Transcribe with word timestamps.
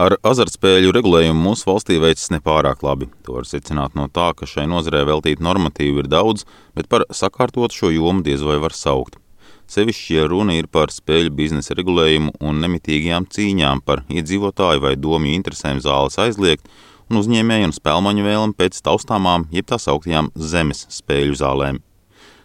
Ar 0.00 0.14
azartspēļu 0.24 0.92
regulējumu 0.96 1.50
mūsu 1.50 1.66
valstī 1.68 1.98
veicas 2.00 2.30
nepārāk 2.32 2.80
labi. 2.80 3.10
To 3.26 3.36
var 3.36 3.44
secināt 3.44 3.92
no 3.98 4.06
tā, 4.08 4.30
ka 4.32 4.48
šai 4.48 4.64
nozarē 4.70 5.02
veltīt 5.04 5.42
normatīvu 5.44 6.00
ir 6.00 6.08
daudz, 6.08 6.46
bet 6.72 6.88
par 6.88 7.04
sakārtotu 7.12 7.76
šo 7.76 7.90
jomu 7.92 8.24
diez 8.24 8.40
vai 8.40 8.56
var 8.62 8.72
saukt. 8.72 9.20
Sevišķi, 9.68 10.16
ja 10.16 10.24
runa 10.32 10.56
ir 10.56 10.70
par 10.72 10.88
spēļu 10.92 11.34
biznesa 11.36 11.76
regulējumu 11.76 12.32
un 12.40 12.64
nemitīgajām 12.64 13.28
cīņām 13.36 13.84
par 13.84 14.04
iedzīvotāju 14.08 14.80
vai 14.88 14.96
domju 14.96 15.36
interesēm 15.36 15.84
zāles 15.84 16.16
aizliegt, 16.24 16.64
un 17.12 17.20
uzņēmēju 17.20 17.68
un 17.68 17.76
spēlmaņu 17.76 18.28
vēlam 18.32 18.56
pēc 18.56 18.80
taustāmām, 18.80 19.48
jeb 19.52 19.68
tā 19.68 19.80
sauktajām 19.80 20.32
zemes 20.40 20.86
spēļu 20.88 21.36
zālēm 21.44 21.84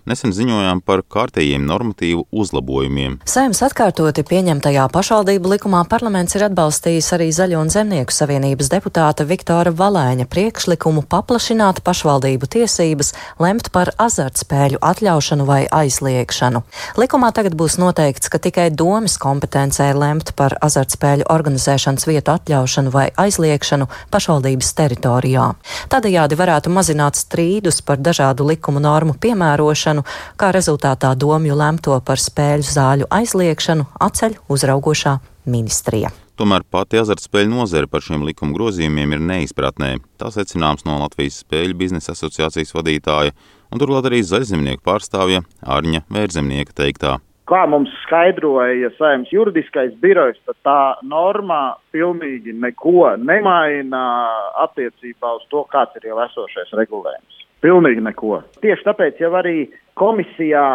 nesen 0.08 0.34
ziņojām 0.36 0.82
par 0.88 1.04
kārtējiem 1.04 1.66
normatīvu 1.68 2.26
uzlabojumiem. 2.32 3.20
Saimnes 3.28 3.62
atkārtoti 3.66 4.24
pieņemtajā 4.28 4.88
pašvaldību 4.94 5.52
likumā 5.56 5.84
parlaments 5.89 6.38
ir 6.38 6.48
atbalstījis 6.48 7.10
arī 7.18 7.28
Zaļo 7.36 7.62
un 7.66 7.71
Zemnieku 7.74 8.16
savienības 8.16 8.71
deputāta 8.71 9.25
Viktora 9.28 9.74
Valēņa 9.75 10.28
priekšlikumu 10.32 11.04
paplašināt 11.12 11.82
pašvaldību 11.86 12.50
tiesības 12.56 13.14
lemt 13.43 13.71
par 13.75 13.92
azartspēļu 14.07 14.79
atļaušanu 14.82 15.48
vai 15.48 15.60
aizliekšanu. 15.68 16.64
Likumā 17.01 17.32
tagad 17.36 17.57
būs 17.60 17.78
noteikts, 17.82 18.32
ka 18.32 18.39
tikai 18.42 18.70
domas 18.71 19.18
kompetencē 19.21 19.89
lemt 19.98 20.34
par 20.39 20.57
azartspēļu 20.64 21.28
organizēšanas 21.34 22.07
vietu 22.10 22.36
atļaušanu 22.37 22.93
vai 22.93 23.07
aizliekšanu 23.20 23.89
pašvaldības 24.14 24.74
teritorijā. 24.78 25.48
Tādējādi 25.92 26.39
varētu 26.39 26.74
mazināt 26.74 27.20
strīdus 27.20 27.82
par 27.86 28.00
dažādu 28.01 28.48
likumu 28.48 28.82
normu 28.84 29.18
piemērošanu 29.20 29.96
ieviešanu, 29.97 30.37
kā 30.37 30.51
rezultātā 30.51 31.15
domju 31.15 31.56
lemto 31.56 32.00
par 32.06 32.17
spēļu 32.17 32.64
zāļu 32.64 33.06
aizliekšanu 33.09 33.86
atceļ 34.00 34.38
uzraugošā 34.50 35.20
ministrija. 35.45 36.09
Tomēr 36.38 36.61
pati 36.70 37.00
azartspēļu 37.02 37.50
nozare 37.50 37.88
par 37.88 38.02
šiem 38.02 38.23
likuma 38.23 38.53
grozījumiem 38.53 39.14
ir 39.14 39.20
neizpratnē. 39.20 39.97
Tā 40.20 40.30
secināms 40.30 40.86
no 40.86 41.00
Latvijas 41.02 41.42
Spēļu 41.42 41.73
biznesa 41.73 42.14
asociācijas 42.14 42.75
vadītāja 42.75 43.34
un 43.72 43.80
turklāt 43.80 44.06
arī 44.06 44.22
zaļzemnieku 44.22 44.84
pārstāvja 44.86 45.42
Ārņa 45.66 46.06
Vērzemnieka 46.14 46.78
teiktā. 46.78 47.18
Kā 47.48 47.64
mums 47.66 47.90
skaidroja 48.03 48.92
saimnes 49.00 49.31
juridiskais 49.31 49.95
birojs, 50.03 50.38
tad 50.45 50.58
tā 50.68 50.80
normā 51.02 51.80
pilnīgi 51.95 52.53
neko 52.53 53.16
nemaina 53.18 54.03
attiecībā 54.68 55.31
uz 55.40 55.48
to, 55.50 55.64
kāds 55.72 55.95
ir 55.98 56.09
jau 56.12 56.20
esošais 56.28 56.75
regulējums. 56.75 57.38
Pilnīgi 57.64 58.03
neko. 58.03 58.44
Tieši 58.62 58.86
tāpēc 58.86 59.23
jau 59.23 59.31
arī 59.40 59.64
komisijā 59.98 60.67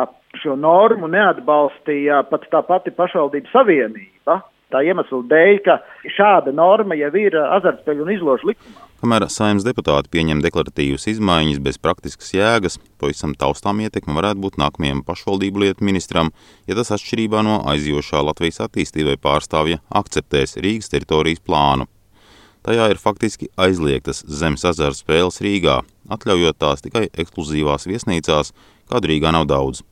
šo 0.42 0.56
normu 0.56 1.10
neatbalstīja 1.12 2.22
pat 2.30 2.48
tā 2.52 2.62
pati 2.66 2.94
pašvaldību 2.96 3.52
savienība. 3.52 4.40
Tā 4.72 4.80
iemesla 4.88 5.18
dēļ, 5.28 5.58
ka 5.66 5.74
šāda 6.16 6.54
norma 6.56 6.96
jau 6.96 7.10
ir 7.20 7.36
azartspēļu 7.36 8.06
un 8.06 8.12
izložu 8.14 8.48
likumā. 8.52 8.86
Kamēr 9.02 9.26
saimnes 9.34 9.66
deputāti 9.66 10.08
pieņem 10.14 10.40
deklaratīvas 10.44 11.08
izmaiņas 11.10 11.58
bez 11.60 11.76
praktiskas 11.82 12.30
jēgas, 12.32 12.78
pavisam 13.02 13.34
taustām 13.36 13.82
ietekme 13.82 14.14
varētu 14.16 14.40
būt 14.44 14.60
nākamajam 14.62 15.02
pašvaldību 15.04 15.64
lietu 15.64 15.84
ministram, 15.84 16.30
ja 16.70 16.78
tas 16.78 16.94
atšķirībā 16.96 17.42
no 17.44 17.58
aizijošā 17.74 18.22
Latvijas 18.24 18.62
attīstībai 18.68 19.18
pārstāvja 19.20 19.82
akceptēs 20.00 20.56
Rīgas 20.62 20.94
teritorijas 20.94 21.42
plānu. 21.44 21.88
Tajā 22.62 22.92
ir 22.92 23.02
faktiski 23.02 23.50
aizliegtas 23.58 24.22
zemes 24.30 24.62
azaru 24.70 24.94
spēles 24.94 25.42
Rīgā, 25.42 25.80
atļaujot 26.14 26.60
tās 26.62 26.86
tikai 26.86 27.08
ekskluzīvās 27.10 27.88
viesnīcās, 27.90 28.54
kādu 28.92 29.10
Rīgā 29.10 29.32
nav 29.34 29.48
daudz. 29.50 29.82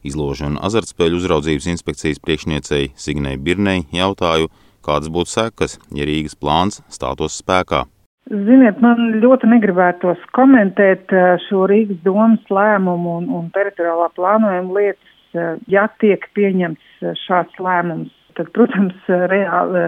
Izložu 0.00 0.48
un 0.48 0.58
azartspēļu 0.64 1.20
uzraudzības 1.20 1.68
inspekcijas 1.74 2.20
priekšniecei 2.24 2.90
Signei 2.96 3.36
Birnei 3.36 3.84
jautāju, 3.92 4.48
kādas 4.86 5.12
būtu 5.12 5.34
sekas, 5.34 5.76
ja 5.92 6.08
Rīgas 6.08 6.38
plāns 6.40 6.80
stātos 6.88 7.36
spēkā. 7.42 7.84
Ziniet, 8.30 8.80
man 8.80 9.20
ļoti 9.20 9.48
negribētos 9.50 10.22
komentēt 10.36 11.12
eh, 11.12 11.34
šo 11.48 11.66
Rīgas 11.68 12.00
domas 12.06 12.52
lēmumu 12.52 13.18
un, 13.20 13.28
un 13.40 13.50
teritoriālā 13.52 14.08
plānojuma 14.16 14.78
lietas, 14.78 15.12
eh, 15.34 15.52
ja 15.72 15.88
tiek 16.00 16.24
pieņemts 16.38 17.04
eh, 17.04 17.20
šāds 17.26 17.60
lēmums 17.60 18.14
Tad, 18.38 18.50
protams, 18.56 18.96
reāli, 19.30 19.80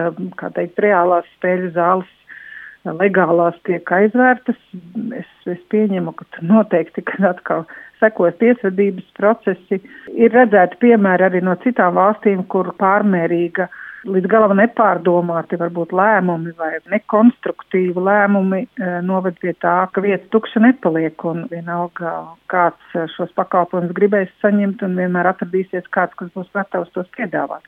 teikt, 0.53 0.81
reālās 0.83 1.27
spēļu 1.37 1.71
zāles 1.73 2.09
legālās 2.99 3.55
tiek 3.67 3.87
aizvērtas. 3.97 4.59
Es, 5.15 5.29
es 5.49 5.61
pieņemu, 5.71 6.13
ka 6.19 6.27
noteikti, 6.43 7.05
kad 7.07 7.29
atkal 7.31 7.63
sekos 8.03 8.35
tiesvedības 8.41 9.07
procesi, 9.17 9.79
ir 10.11 10.35
redzēti 10.35 10.81
piemēri 10.83 11.29
arī 11.29 11.41
no 11.45 11.55
citām 11.63 11.95
valstīm, 11.97 12.43
kur 12.51 12.73
pārmērīga 12.79 13.69
līdz 14.03 14.27
galam 14.27 14.57
nepārdomāti 14.59 15.57
varbūt 15.59 15.93
lēmumi 15.95 16.51
vai 16.59 16.73
nekonstruktīvi 16.91 18.03
lēmumi 18.03 18.59
e, 18.65 18.89
noved 19.07 19.37
pie 19.39 19.53
tā, 19.63 19.75
ka 19.95 20.03
vietas 20.03 20.27
tukša 20.33 20.59
nepaliek 20.65 21.23
un 21.29 21.45
vienalga 21.51 22.17
kāds 22.51 22.97
šos 23.15 23.31
pakalpojumus 23.39 23.95
gribēs 23.95 24.33
saņemt 24.43 24.83
un 24.83 24.99
vienmēr 24.99 25.31
atradīsies 25.31 25.87
kāds, 25.95 26.17
kas 26.19 26.33
būs 26.35 26.51
gatavs 26.55 26.91
tos 26.95 27.07
piedāvāt. 27.15 27.63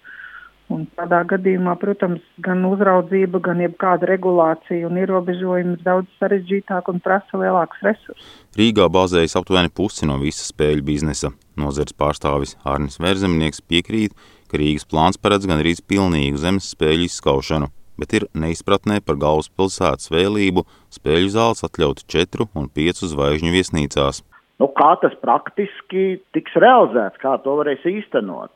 Un 0.74 0.88
tādā 0.98 1.20
gadījumā, 1.30 1.76
protams, 1.78 2.24
gan 2.42 2.64
uzraudzība, 2.66 3.38
gan 3.46 3.59
jebkāda 3.62 4.08
regulācija 4.09 4.88
un 4.88 4.98
ierobežojumi 4.98 5.76
ir 5.78 5.84
daudz 5.86 6.09
sarežģītāk 6.18 6.90
un 6.90 7.02
prasa 7.06 7.38
lielākus 7.38 7.84
resursus. 7.86 8.31
Rīgā 8.58 8.88
bāzējas 8.90 9.38
aptuveni 9.38 9.70
pusi 9.70 10.09
no 10.09 10.18
visa 10.24 10.42
spēļu 10.48 10.81
biznesa. 10.88 11.30
Nozares 11.62 11.94
pārstāvis 11.94 12.56
Arnis 12.66 12.98
Vērzemnieks 12.98 13.62
piekrīt, 13.62 14.18
ka 14.50 14.58
Rīgas 14.58 14.90
plāns 14.90 15.22
paredz 15.22 15.46
gan 15.46 15.62
arī 15.62 15.76
pilnīgu 15.86 16.42
zemes 16.42 16.72
spēļu 16.74 17.12
izskaušanu, 17.12 17.70
bet 18.02 18.18
ir 18.18 18.26
neizpratnē 18.34 19.03
par 19.06 19.22
galvaspilsētas 19.22 20.09
vēlību 20.14 20.66
spēļu 20.97 21.34
zāles 21.38 21.62
atļaut 21.68 22.08
četru 22.09 22.50
un 22.58 22.72
piecu 22.74 23.12
zvaigžņu 23.14 23.53
viesnīcās. 23.53 24.26
Nu, 24.62 24.70
kā 24.72 24.94
tas 25.02 25.14
praktiski 25.22 26.16
tiks 26.34 26.56
realizēts, 26.64 27.20
kā 27.20 27.36
to 27.44 27.58
varēs 27.59 27.84
īstenot? 27.92 28.55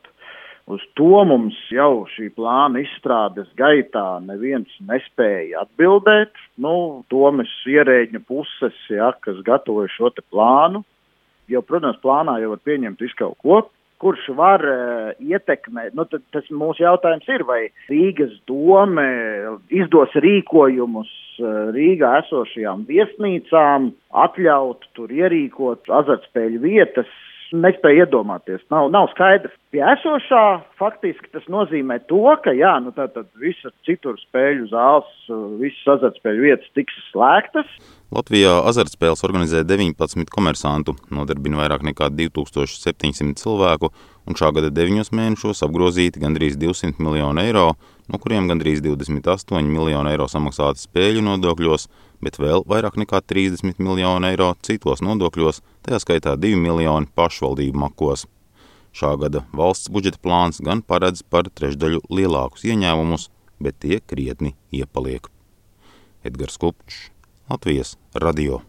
Uz 0.70 0.82
to 0.94 1.24
mums 1.26 1.56
jau 1.72 2.04
šī 2.12 2.28
plāna 2.36 2.84
izstrādes 2.84 3.48
gaitā 3.58 4.20
neviens 4.22 4.70
nespēja 4.86 5.64
atbildēt. 5.64 6.36
Nu, 6.62 7.02
domas 7.10 7.50
ierēģņa 7.66 8.20
puses, 8.28 8.76
ja, 8.92 9.10
kas 9.24 9.40
gatavoja 9.46 9.90
šo 9.96 10.12
plānu, 10.20 10.84
jau, 11.50 11.62
protams, 11.66 11.98
plānā 12.04 12.38
jau 12.42 12.52
var 12.52 12.62
pieņemt 12.68 13.02
visu 13.02 13.18
kaut 13.18 13.38
ko, 13.42 13.60
kurš 14.00 14.28
var 14.38 14.62
uh, 14.64 15.08
ietekmēt. 15.18 15.96
Nu, 15.98 16.06
tas 16.06 16.46
mūsu 16.54 16.84
jautājums 16.84 17.26
ir, 17.34 17.44
vai 17.48 17.62
Rīgas 17.90 18.36
doma 18.48 19.08
izdos 19.74 20.14
rīkojumus 20.24 21.10
uh, 21.42 21.72
Rīgā 21.74 22.12
esošajām 22.22 22.86
viesnīcām, 22.88 23.90
atļaut 24.26 24.86
tur 24.94 25.10
ierīkot 25.18 25.90
azartspēļu 26.00 26.62
vietas 26.62 27.10
nespēja 27.52 28.06
iedomāties. 28.06 28.62
Nav, 28.72 28.90
nav 28.94 29.10
skaidrs. 29.14 29.54
Pie 29.70 29.84
esošā 29.86 30.64
faktiski 30.80 31.28
tas 31.30 31.44
nozīmē 31.46 32.00
to, 32.10 32.24
ka 32.42 32.50
jā, 32.50 32.72
nu 32.82 32.90
tad, 32.90 33.12
tad 33.14 33.28
visas 33.38 33.70
citur 33.86 34.16
spēļu 34.18 34.64
zāles, 34.72 35.10
visas 35.60 35.92
azartspēļu 35.94 36.42
vietas 36.42 36.72
tiks 36.74 36.96
slēgtas. 37.12 37.68
Latvijā 38.10 38.56
azartspēles 38.66 39.22
organizē 39.28 39.60
19 39.62 40.26
komersantu, 40.34 40.96
nodarbina 41.14 41.60
vairāk 41.60 41.84
nekā 41.86 42.08
2700 42.18 43.38
cilvēku 43.38 43.92
un 44.26 44.38
šā 44.40 44.50
gada 44.56 44.72
9 44.74 45.14
mēnešos 45.14 45.62
apgrozīti 45.68 46.24
gandrīz 46.24 46.58
200 46.58 46.98
miljonu 46.98 47.44
eiro, 47.44 47.68
no 48.10 48.18
kuriem 48.18 48.50
gandrīz 48.50 48.82
28 48.82 49.70
miljonu 49.70 50.10
eiro 50.10 50.26
samaksāti 50.26 50.82
spēļu 50.82 51.22
nodokļos, 51.28 51.86
bet 52.26 52.42
vēl 52.42 52.66
vairāk 52.66 52.98
nekā 53.04 53.22
30 53.22 53.78
miljonu 53.78 54.32
eiro 54.34 54.50
citos 54.66 55.06
nodokļos, 55.06 55.62
tajā 55.86 56.02
skaitā 56.02 56.34
2 56.34 56.58
miljoni 56.58 57.06
pašvaldību 57.14 57.86
makos. 57.86 58.26
Šā 58.96 59.14
gada 59.20 59.44
valsts 59.54 59.90
budžeta 59.92 60.18
plāns 60.22 60.58
gan 60.66 60.82
paredz 60.82 61.22
par 61.22 61.50
trešdaļu 61.50 62.02
lielākus 62.10 62.66
ieņēmumus, 62.66 63.28
bet 63.62 63.78
tie 63.84 64.00
krietni 64.02 64.56
iepaliek. 64.74 65.30
Edgars 66.26 66.58
Kupčs, 66.60 67.08
Latvijas 67.50 67.96
radio. 68.14 68.60